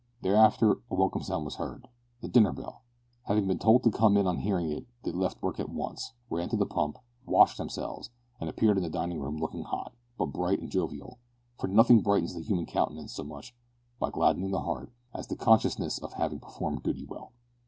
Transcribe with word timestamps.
Thereafter 0.23 0.79
a 0.89 0.95
welcome 0.95 1.21
sound 1.21 1.45
was 1.45 1.57
heard 1.57 1.87
the 2.21 2.27
dinner 2.27 2.51
bell! 2.51 2.81
Having 3.25 3.45
been 3.47 3.59
told 3.59 3.83
to 3.83 3.91
come 3.91 4.17
in 4.17 4.25
on 4.25 4.37
hearing 4.39 4.71
it, 4.71 4.87
they 5.03 5.11
left 5.11 5.43
work 5.43 5.59
at 5.59 5.69
once, 5.69 6.13
ran 6.27 6.49
to 6.49 6.55
the 6.57 6.65
pump, 6.65 6.97
washed 7.27 7.59
themselves, 7.59 8.09
and 8.39 8.49
appeared 8.49 8.77
in 8.77 8.83
the 8.83 8.89
dining 8.89 9.19
room 9.19 9.37
looking 9.37 9.61
hot, 9.61 9.93
but 10.17 10.33
bright 10.33 10.59
and 10.59 10.71
jovial, 10.71 11.19
for 11.59 11.67
nothing 11.67 12.01
brightens 12.01 12.33
the 12.33 12.41
human 12.41 12.65
countenance 12.65 13.13
so 13.13 13.23
much, 13.23 13.55
(by 13.99 14.09
gladdening 14.09 14.49
the 14.49 14.61
heart), 14.61 14.89
as 15.13 15.27
the 15.27 15.35
consciousness 15.35 15.99
of 15.99 16.13
having 16.13 16.39
performed 16.39 16.81
duty 16.81 17.05
well. 17.05 17.31